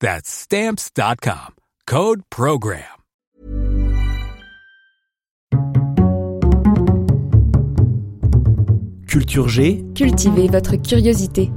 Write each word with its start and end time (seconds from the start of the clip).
That's 0.00 0.28
Stamps.com. 0.28 1.54
Code 1.86 2.22
PROGRAM. 2.30 2.82
Culture 9.08 9.48
G. 9.48 9.84
Cultivez 9.94 10.48
votre 10.48 10.76
curiosité. 10.76 11.50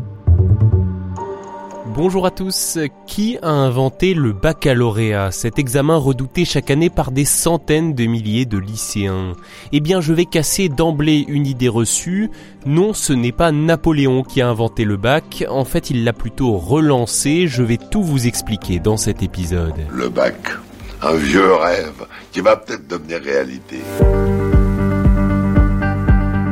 Bonjour 2.01 2.25
à 2.25 2.31
tous. 2.31 2.79
Qui 3.07 3.37
a 3.41 3.49
inventé 3.49 4.13
le 4.13 4.31
baccalauréat, 4.31 5.31
cet 5.31 5.59
examen 5.59 5.97
redouté 5.97 6.45
chaque 6.45 6.71
année 6.71 6.89
par 6.89 7.11
des 7.11 7.25
centaines 7.25 7.93
de 7.93 8.05
milliers 8.05 8.45
de 8.45 8.57
lycéens 8.57 9.33
Eh 9.73 9.81
bien, 9.81 9.99
je 9.99 10.13
vais 10.13 10.23
casser 10.23 10.69
d'emblée 10.69 11.25
une 11.27 11.45
idée 11.45 11.67
reçue. 11.67 12.31
Non, 12.65 12.93
ce 12.93 13.11
n'est 13.11 13.33
pas 13.33 13.51
Napoléon 13.51 14.23
qui 14.23 14.39
a 14.39 14.47
inventé 14.47 14.85
le 14.85 14.95
bac. 14.95 15.43
En 15.49 15.65
fait, 15.65 15.89
il 15.89 16.05
l'a 16.05 16.13
plutôt 16.13 16.53
relancé. 16.53 17.47
Je 17.47 17.63
vais 17.63 17.75
tout 17.75 18.01
vous 18.01 18.27
expliquer 18.27 18.79
dans 18.79 18.95
cet 18.95 19.21
épisode. 19.21 19.75
Le 19.91 20.07
bac, 20.07 20.53
un 21.01 21.15
vieux 21.15 21.53
rêve 21.53 22.07
qui 22.31 22.39
va 22.39 22.55
peut-être 22.55 22.87
devenir 22.87 23.19
réalité. 23.21 23.79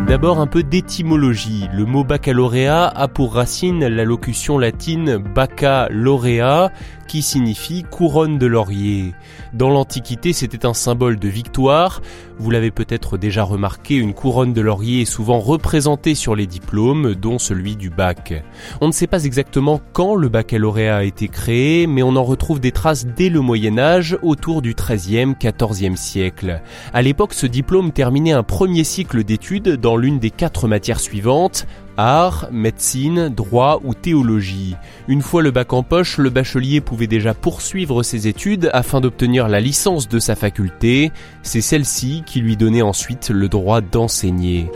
D'abord 0.07 0.39
un 0.39 0.47
peu 0.47 0.63
d'étymologie. 0.63 1.67
Le 1.73 1.83
mot 1.83 2.05
baccalauréat 2.05 2.87
a 2.87 3.09
pour 3.09 3.33
racine 3.33 3.85
la 3.85 4.05
locution 4.05 4.57
latine 4.57 5.17
baccalauréat 5.17 6.71
qui 7.07 7.21
signifie 7.21 7.83
couronne 7.83 8.37
de 8.37 8.45
laurier. 8.45 9.13
Dans 9.53 9.69
l'Antiquité, 9.69 10.33
c'était 10.33 10.65
un 10.65 10.73
symbole 10.73 11.17
de 11.17 11.27
victoire. 11.27 12.01
Vous 12.37 12.51
l'avez 12.51 12.69
peut-être 12.69 13.17
déjà 13.17 13.43
remarqué, 13.43 13.95
une 13.95 14.13
couronne 14.13 14.53
de 14.53 14.61
laurier 14.61 15.01
est 15.01 15.05
souvent 15.05 15.39
représentée 15.39 16.15
sur 16.15 16.35
les 16.35 16.45
diplômes, 16.45 17.15
dont 17.15 17.39
celui 17.39 17.75
du 17.75 17.89
bac. 17.89 18.43
On 18.81 18.87
ne 18.87 18.91
sait 18.91 19.07
pas 19.07 19.23
exactement 19.23 19.81
quand 19.93 20.15
le 20.15 20.29
baccalauréat 20.29 20.97
a 20.97 21.03
été 21.03 21.29
créé, 21.29 21.87
mais 21.87 22.03
on 22.03 22.15
en 22.15 22.23
retrouve 22.23 22.59
des 22.59 22.71
traces 22.71 23.07
dès 23.07 23.29
le 23.29 23.41
Moyen 23.41 23.79
Âge, 23.79 24.17
autour 24.21 24.61
du 24.61 24.75
XIIIe, 24.75 25.35
XIVe 25.39 25.95
siècle. 25.95 26.61
À 26.93 27.01
l'époque, 27.01 27.33
ce 27.33 27.47
diplôme 27.47 27.91
terminait 27.91 28.33
un 28.33 28.43
premier 28.43 28.83
cycle 28.83 29.23
d'études 29.23 29.77
dans 29.77 29.96
l'une 29.97 30.19
des 30.19 30.29
quatre 30.29 30.67
matières 30.67 30.99
suivantes, 30.99 31.67
art, 31.97 32.47
médecine, 32.51 33.29
droit 33.29 33.81
ou 33.83 33.93
théologie. 33.93 34.75
Une 35.07 35.21
fois 35.21 35.41
le 35.41 35.51
bac 35.51 35.73
en 35.73 35.83
poche, 35.83 36.17
le 36.17 36.29
bachelier 36.29 36.81
pouvait 36.81 37.07
déjà 37.07 37.33
poursuivre 37.33 38.03
ses 38.03 38.27
études 38.27 38.69
afin 38.73 39.01
d'obtenir 39.01 39.47
la 39.47 39.59
licence 39.59 40.07
de 40.07 40.19
sa 40.19 40.35
faculté. 40.35 41.11
C'est 41.43 41.61
celle-ci 41.61 42.23
qui 42.25 42.39
lui 42.39 42.57
donnait 42.57 42.81
ensuite 42.81 43.29
le 43.29 43.49
droit 43.49 43.81
d'enseigner. 43.81 44.69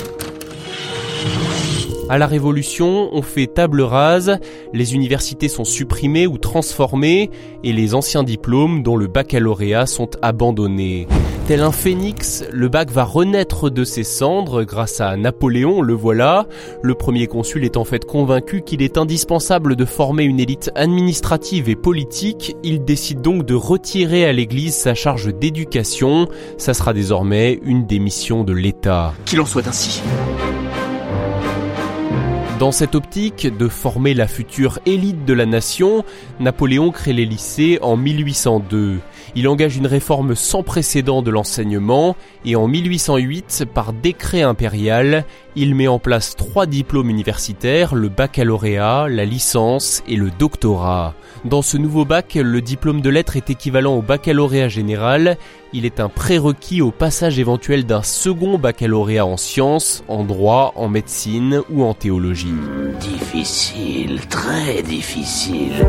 À 2.09 2.18
la 2.18 2.28
Révolution, 2.28 3.09
on 3.14 3.22
fait 3.22 3.48
table 3.48 3.82
rase, 3.82 4.38
les 4.74 4.96
universités 4.96 5.48
sont 5.48 5.64
supprimées 5.64 6.28
ou 6.28 6.38
transformées 6.38 7.30
et 7.64 7.72
les 7.72 7.96
anciens 7.96 8.24
diplômes, 8.24 8.84
dont 8.84 8.98
le 8.98 9.08
baccalauréat, 9.08 9.86
sont 9.86 10.09
abandonnés. 10.22 11.08
Tel 11.52 11.64
un 11.64 11.74
phénix, 11.74 12.46
le 12.50 12.70
bac 12.70 12.92
va 12.92 13.04
renaître 13.04 13.70
de 13.70 13.84
ses 13.84 14.06
cendres 14.06 14.64
grâce 14.64 15.02
à 15.02 15.18
Napoléon, 15.18 15.82
le 15.82 15.94
voilà. 15.94 16.48
Le 16.82 16.96
premier 16.96 17.28
consul 17.28 17.66
est 17.66 17.76
en 17.76 17.84
fait 17.84 18.06
convaincu 18.06 18.62
qu'il 18.62 18.82
est 18.82 18.98
indispensable 18.98 19.76
de 19.76 19.84
former 19.84 20.24
une 20.24 20.40
élite 20.40 20.72
administrative 20.76 21.68
et 21.68 21.76
politique. 21.76 22.56
Il 22.64 22.86
décide 22.86 23.20
donc 23.20 23.46
de 23.46 23.54
retirer 23.54 24.24
à 24.24 24.32
l'Église 24.32 24.76
sa 24.76 24.96
charge 24.96 25.34
d'éducation. 25.34 26.30
Ça 26.58 26.74
sera 26.74 26.94
désormais 26.94 27.60
une 27.66 27.86
des 27.86 28.00
missions 28.00 28.46
de 28.46 28.54
l'État. 28.54 29.14
Qu'il 29.26 29.42
en 29.42 29.46
soit 29.46 29.68
ainsi. 29.68 30.02
Dans 32.62 32.72
cette 32.72 32.94
optique 32.94 33.48
de 33.58 33.68
former 33.68 34.14
la 34.14 34.28
future 34.28 34.78
élite 34.86 35.26
de 35.26 35.34
la 35.34 35.48
nation, 35.48 36.06
Napoléon 36.40 36.92
crée 36.92 37.12
les 37.12 37.26
lycées 37.26 37.80
en 37.82 37.98
1802. 37.98 39.00
Il 39.34 39.48
engage 39.48 39.78
une 39.78 39.88
réforme 39.88 40.36
sans 40.36 40.62
précédent 40.62 41.24
de 41.24 41.32
l'enseignement 41.32 42.16
et 42.46 42.56
en 42.56 42.68
1808, 42.68 43.66
par 43.74 43.94
décret 43.94 44.44
impérial, 44.44 45.26
il 45.56 45.76
met 45.76 45.88
en 45.88 46.00
place 46.00 46.36
trois 46.36 46.66
diplômes 46.66 47.10
universitaires, 47.10 47.96
le 47.96 48.10
baccalauréat, 48.10 49.08
la 49.10 49.26
licence 49.26 50.02
et 50.08 50.16
le 50.16 50.32
doctorat. 50.32 51.14
Dans 51.44 51.62
ce 51.62 51.78
nouveau 51.78 52.06
bac, 52.06 52.36
le 52.36 52.62
diplôme 52.62 53.02
de 53.02 53.10
lettres 53.10 53.36
est 53.36 53.50
équivalent 53.50 53.96
au 53.96 54.02
baccalauréat 54.02 54.70
général. 54.70 55.38
Il 55.74 55.86
est 55.86 56.00
un 56.00 56.10
prérequis 56.10 56.82
au 56.82 56.92
passage 56.92 57.40
éventuel 57.40 57.86
d'un 57.86 58.04
second 58.04 58.58
baccalauréat 58.58 59.26
en 59.26 59.38
sciences, 59.38 60.04
en 60.08 60.24
droit, 60.24 60.74
en 60.76 60.88
médecine 60.88 61.62
ou 61.70 61.84
en 61.84 61.94
théologie. 61.94 62.54
Difficile, 63.00 64.22
très 64.28 64.82
difficile. 64.84 65.86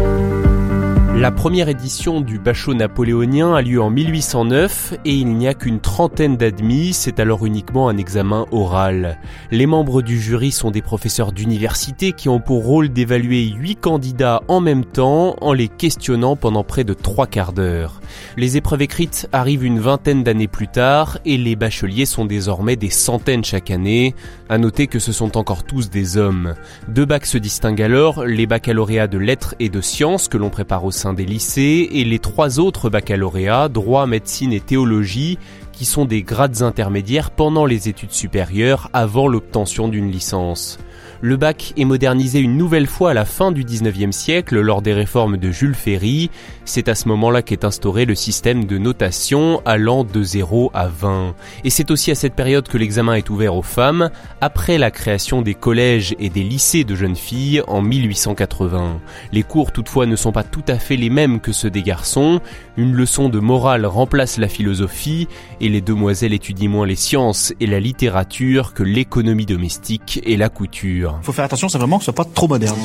La 1.15 1.31
première 1.31 1.69
édition 1.69 2.21
du 2.21 2.39
Bachot 2.39 2.75
napoléonien 2.75 3.55
a 3.55 3.63
lieu 3.63 3.81
en 3.81 3.91
1809 3.91 4.95
et 5.05 5.15
il 5.15 5.37
n'y 5.37 5.47
a 5.47 5.55
qu'une 5.55 5.79
trentaine 5.79 6.37
d'admis, 6.37 6.93
c'est 6.93 7.21
alors 7.21 7.47
uniquement 7.47 7.89
un 7.89 7.97
examen 7.97 8.47
oral. 8.51 9.19
Les 9.51 9.67
membres 9.67 10.03
du 10.03 10.21
jury 10.21 10.51
sont 10.51 10.71
des 10.71 10.83
professeurs 10.83 11.33
d'université 11.33 12.13
qui 12.13 12.29
ont 12.29 12.41
pour 12.41 12.65
rôle 12.65 12.89
d'évaluer 12.89 13.45
huit 13.45 13.77
candidats 13.77 14.43
en 14.49 14.61
même 14.61 14.85
temps 14.85 15.37
en 15.41 15.53
les 15.53 15.69
questionnant 15.69 16.35
pendant 16.35 16.65
près 16.65 16.83
de 16.83 16.95
trois 16.95 17.29
quarts 17.29 17.53
d'heure. 17.53 18.02
Les 18.37 18.57
épreuves 18.57 18.83
écrites 18.83 19.29
arrivent 19.33 19.65
une 19.65 19.81
vingtaine 19.81 20.23
d'années 20.23 20.49
plus 20.49 20.69
tard 20.69 21.19
et 21.25 21.37
les 21.37 21.57
bacheliers 21.57 22.07
sont 22.07 22.25
désormais 22.25 22.77
des 22.77 22.91
centaines 22.91 23.45
chaque 23.45 23.71
année. 23.71 24.15
À 24.49 24.59
noter 24.59 24.87
que 24.87 24.99
ce 24.99 25.13
sont 25.13 25.37
encore 25.37 25.65
tous 25.65 25.91
des 25.91 26.17
hommes. 26.17 26.55
Deux 26.89 27.05
bacs 27.05 27.27
se 27.27 27.39
distinguent 27.39 27.83
alors, 27.83 28.25
les 28.25 28.47
baccalauréats 28.47 29.09
de 29.09 29.19
lettres 29.19 29.55
et 29.61 29.69
de 29.69 29.81
sciences 29.81 30.29
que 30.29 30.37
l'on 30.37 30.51
prépare 30.51 30.85
au 30.85 30.91
sein 30.91 31.13
des 31.13 31.25
lycées 31.25 31.89
et 31.93 32.05
les 32.05 32.19
trois 32.19 32.61
autres 32.61 32.91
baccalauréats, 32.91 33.69
droit, 33.69 34.07
médecine 34.07 34.53
et 34.53 34.61
théologie, 34.61 35.39
qui 35.73 35.85
sont 35.85 36.05
des 36.05 36.23
grades 36.23 36.63
intermédiaires 36.63 37.31
pendant 37.31 37.65
les 37.65 37.89
études 37.89 38.13
supérieures 38.13 38.91
avant 38.93 39.27
l'obtention 39.27 39.89
d'une 39.89 40.11
licence. 40.11 40.79
Le 41.25 41.37
bac 41.37 41.73
est 41.77 41.85
modernisé 41.85 42.41
une 42.41 42.57
nouvelle 42.57 42.89
fois 42.89 43.13
à 43.13 43.15
la 43.15 43.25
fin 43.25 43.53
du 43.53 43.63
19e 43.65 44.11
siècle 44.11 44.59
lors 44.59 44.83
des 44.83 44.93
réformes 44.93 45.37
de 45.37 45.53
Jules 45.53 45.77
Ferry. 45.77 46.31
C'est 46.65 46.89
à 46.89 46.97
ce 46.97 47.07
moment-là 47.07 47.43
qu'est 47.43 47.65
instauré 47.65 48.07
le 48.07 48.17
système 48.17 48.65
de 48.65 48.77
notation 48.77 49.63
allant 49.65 50.03
de 50.03 50.21
0 50.21 50.73
à 50.75 50.89
20. 50.89 51.37
Et 51.63 51.71
c'est 51.71 51.93
aussi 51.93 52.11
à 52.11 52.17
cette 52.17 52.35
période 52.35 52.67
que 52.67 52.77
l'examen 52.77 53.15
est 53.15 53.31
ouvert 53.31 53.55
aux 53.55 53.63
femmes, 53.63 54.11
après 54.41 54.79
la 54.79 54.91
création 54.91 55.43
des 55.43 55.55
collèges 55.55 56.17
et 56.19 56.29
des 56.29 56.43
lycées 56.43 56.83
de 56.83 56.97
jeunes 56.97 57.15
filles 57.15 57.63
en 57.69 57.83
1880. 57.83 59.01
Les 59.31 59.45
cours 59.45 59.71
toutefois 59.71 60.07
ne 60.07 60.17
sont 60.17 60.33
pas 60.33 60.43
tout 60.43 60.65
à 60.67 60.81
fait 60.81 60.97
les 60.97 61.11
mêmes 61.11 61.39
que 61.39 61.53
ceux 61.53 61.71
des 61.71 61.83
garçons. 61.83 62.41
Une 62.77 62.95
leçon 62.95 63.29
de 63.29 63.39
morale 63.39 63.87
remplace 63.87 64.39
la 64.39 64.49
philosophie 64.49 65.29
et 65.61 65.69
les 65.69 65.83
demoiselles 65.83 66.33
étudient 66.33 66.69
moins 66.69 66.87
les 66.87 66.97
sciences 66.97 67.55
et 67.61 67.67
la 67.69 67.79
littérature 67.79 68.75
que 68.75 68.83
l'économie 68.83 69.47
domestique 69.47 70.21
et 70.25 70.37
la 70.37 70.49
couture. 70.49 71.12
Faut 71.23 71.33
faire 71.33 71.45
attention, 71.45 71.69
c'est 71.69 71.79
vraiment 71.79 71.99
que 71.99 72.05
ce 72.05 72.13
soit 72.13 72.25
pas 72.25 72.25
trop 72.25 72.49
moderne. 72.49 72.79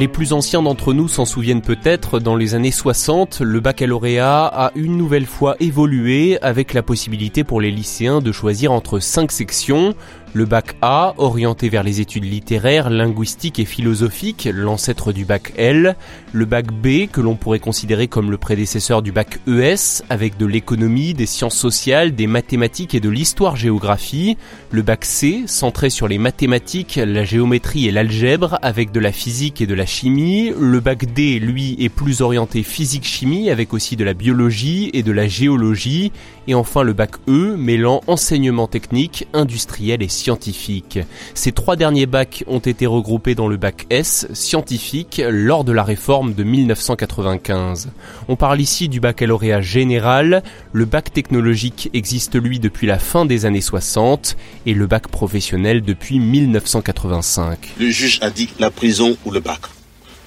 Les 0.00 0.08
plus 0.08 0.32
anciens 0.32 0.62
d'entre 0.62 0.94
nous 0.94 1.08
s'en 1.08 1.26
souviennent 1.26 1.60
peut-être, 1.60 2.20
dans 2.20 2.34
les 2.34 2.54
années 2.54 2.70
60, 2.70 3.40
le 3.40 3.60
baccalauréat 3.60 4.46
a 4.46 4.72
une 4.74 4.96
nouvelle 4.96 5.26
fois 5.26 5.56
évolué 5.60 6.38
avec 6.40 6.72
la 6.72 6.82
possibilité 6.82 7.44
pour 7.44 7.60
les 7.60 7.70
lycéens 7.70 8.20
de 8.20 8.32
choisir 8.32 8.72
entre 8.72 8.98
cinq 8.98 9.30
sections, 9.30 9.94
Le 10.32 10.44
bac 10.44 10.76
A, 10.80 11.14
orienté 11.18 11.68
vers 11.68 11.82
les 11.82 12.00
études 12.00 12.24
littéraires, 12.24 12.88
linguistiques 12.88 13.58
et 13.58 13.64
philosophiques, 13.64 14.48
l'ancêtre 14.52 15.12
du 15.12 15.24
bac 15.24 15.52
L. 15.56 15.96
Le 16.32 16.44
bac 16.44 16.66
B, 16.70 17.08
que 17.10 17.20
l'on 17.20 17.34
pourrait 17.34 17.58
considérer 17.58 18.06
comme 18.06 18.30
le 18.30 18.38
prédécesseur 18.38 19.02
du 19.02 19.10
bac 19.10 19.40
ES, 19.48 20.04
avec 20.08 20.36
de 20.36 20.46
l'économie, 20.46 21.14
des 21.14 21.26
sciences 21.26 21.56
sociales, 21.56 22.14
des 22.14 22.28
mathématiques 22.28 22.94
et 22.94 23.00
de 23.00 23.08
l'histoire-géographie. 23.08 24.36
Le 24.70 24.82
bac 24.82 25.04
C, 25.04 25.42
centré 25.46 25.90
sur 25.90 26.06
les 26.06 26.18
mathématiques, 26.18 27.00
la 27.04 27.24
géométrie 27.24 27.88
et 27.88 27.90
l'algèbre, 27.90 28.56
avec 28.62 28.92
de 28.92 29.00
la 29.00 29.10
physique 29.10 29.60
et 29.60 29.66
de 29.66 29.74
la 29.74 29.86
chimie. 29.86 30.52
Le 30.56 30.78
bac 30.78 31.12
D, 31.12 31.40
lui, 31.40 31.74
est 31.80 31.88
plus 31.88 32.20
orienté 32.20 32.62
physique-chimie, 32.62 33.50
avec 33.50 33.74
aussi 33.74 33.96
de 33.96 34.04
la 34.04 34.14
biologie 34.14 34.90
et 34.92 35.02
de 35.02 35.10
la 35.10 35.26
géologie. 35.26 36.12
Et 36.46 36.54
enfin 36.54 36.84
le 36.84 36.92
bac 36.92 37.16
E, 37.28 37.56
mêlant 37.56 38.00
enseignement 38.06 38.68
technique, 38.68 39.26
industriel 39.34 40.02
et 40.02 40.08
scientifique. 40.20 40.98
Ces 41.34 41.52
trois 41.52 41.76
derniers 41.76 42.06
bacs 42.06 42.44
ont 42.46 42.58
été 42.58 42.86
regroupés 42.86 43.34
dans 43.34 43.48
le 43.48 43.56
bac 43.56 43.86
S, 43.90 44.26
scientifique, 44.32 45.22
lors 45.28 45.64
de 45.64 45.72
la 45.72 45.82
réforme 45.82 46.34
de 46.34 46.44
1995. 46.44 47.88
On 48.28 48.36
parle 48.36 48.60
ici 48.60 48.88
du 48.88 49.00
baccalauréat 49.00 49.60
général, 49.60 50.42
le 50.72 50.84
bac 50.84 51.12
technologique 51.12 51.90
existe 51.94 52.40
lui 52.40 52.60
depuis 52.60 52.86
la 52.86 52.98
fin 52.98 53.24
des 53.24 53.46
années 53.46 53.60
60 53.60 54.36
et 54.66 54.74
le 54.74 54.86
bac 54.86 55.08
professionnel 55.08 55.82
depuis 55.82 56.20
1985. 56.20 57.74
Le 57.78 57.90
juge 57.90 58.18
a 58.22 58.30
dit 58.30 58.50
la 58.58 58.70
prison 58.70 59.16
ou 59.24 59.30
le 59.30 59.40
bac. 59.40 59.60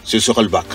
Ce 0.03 0.19
sera 0.19 0.41
le 0.41 0.49
bac. 0.49 0.65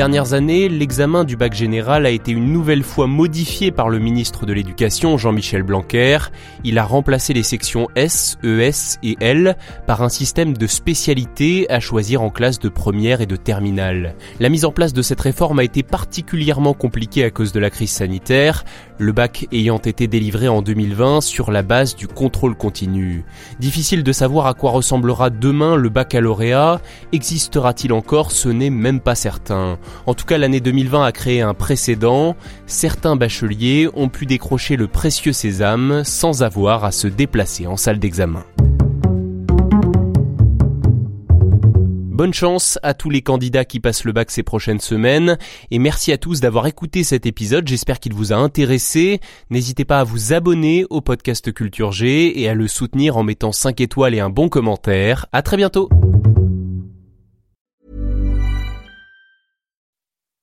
Dernières 0.00 0.32
années, 0.32 0.70
l'examen 0.70 1.24
du 1.24 1.36
bac 1.36 1.52
général 1.52 2.06
a 2.06 2.10
été 2.10 2.32
une 2.32 2.54
nouvelle 2.54 2.84
fois 2.84 3.06
modifié 3.06 3.70
par 3.70 3.90
le 3.90 3.98
ministre 3.98 4.46
de 4.46 4.54
l'Éducation, 4.54 5.18
Jean-Michel 5.18 5.62
Blanquer. 5.62 6.16
Il 6.64 6.78
a 6.78 6.84
remplacé 6.84 7.34
les 7.34 7.42
sections 7.42 7.86
S, 7.96 8.38
ES 8.42 8.96
et 9.02 9.18
L 9.20 9.58
par 9.86 10.00
un 10.00 10.08
système 10.08 10.56
de 10.56 10.66
spécialité 10.66 11.70
à 11.70 11.80
choisir 11.80 12.22
en 12.22 12.30
classe 12.30 12.58
de 12.60 12.70
première 12.70 13.20
et 13.20 13.26
de 13.26 13.36
terminale. 13.36 14.14
La 14.38 14.48
mise 14.48 14.64
en 14.64 14.72
place 14.72 14.94
de 14.94 15.02
cette 15.02 15.20
réforme 15.20 15.58
a 15.58 15.64
été 15.64 15.82
particulièrement 15.82 16.72
compliquée 16.72 17.24
à 17.24 17.30
cause 17.30 17.52
de 17.52 17.60
la 17.60 17.68
crise 17.68 17.90
sanitaire, 17.90 18.64
le 18.96 19.12
bac 19.12 19.48
ayant 19.52 19.76
été 19.76 20.06
délivré 20.06 20.48
en 20.48 20.62
2020 20.62 21.20
sur 21.20 21.50
la 21.50 21.62
base 21.62 21.94
du 21.94 22.08
contrôle 22.08 22.54
continu. 22.54 23.26
Difficile 23.58 24.02
de 24.02 24.12
savoir 24.12 24.46
à 24.46 24.54
quoi 24.54 24.70
ressemblera 24.70 25.28
demain 25.28 25.76
le 25.76 25.90
baccalauréat, 25.90 26.80
existera-t-il 27.12 27.92
encore, 27.92 28.32
ce 28.32 28.48
n'est 28.48 28.70
même 28.70 29.00
pas 29.00 29.14
certain. 29.14 29.78
En 30.06 30.14
tout 30.14 30.24
cas, 30.24 30.38
l'année 30.38 30.60
2020 30.60 31.04
a 31.04 31.12
créé 31.12 31.40
un 31.40 31.54
précédent. 31.54 32.36
Certains 32.66 33.16
bacheliers 33.16 33.88
ont 33.94 34.08
pu 34.08 34.26
décrocher 34.26 34.76
le 34.76 34.88
précieux 34.88 35.32
sésame 35.32 36.02
sans 36.04 36.42
avoir 36.42 36.84
à 36.84 36.92
se 36.92 37.06
déplacer 37.06 37.66
en 37.66 37.76
salle 37.76 37.98
d'examen. 37.98 38.44
Bonne 42.20 42.34
chance 42.34 42.78
à 42.82 42.92
tous 42.92 43.08
les 43.08 43.22
candidats 43.22 43.64
qui 43.64 43.80
passent 43.80 44.04
le 44.04 44.12
bac 44.12 44.30
ces 44.30 44.42
prochaines 44.42 44.78
semaines 44.78 45.38
et 45.70 45.78
merci 45.78 46.12
à 46.12 46.18
tous 46.18 46.40
d'avoir 46.40 46.66
écouté 46.66 47.02
cet 47.02 47.24
épisode. 47.24 47.66
J'espère 47.66 47.98
qu'il 47.98 48.12
vous 48.12 48.34
a 48.34 48.36
intéressé. 48.36 49.20
N'hésitez 49.48 49.86
pas 49.86 50.00
à 50.00 50.04
vous 50.04 50.34
abonner 50.34 50.84
au 50.90 51.00
podcast 51.00 51.50
Culture 51.50 51.92
G 51.92 52.38
et 52.38 52.46
à 52.46 52.52
le 52.52 52.68
soutenir 52.68 53.16
en 53.16 53.22
mettant 53.22 53.52
5 53.52 53.80
étoiles 53.80 54.14
et 54.14 54.20
un 54.20 54.28
bon 54.28 54.50
commentaire. 54.50 55.28
À 55.32 55.40
très 55.40 55.56
bientôt. 55.56 55.88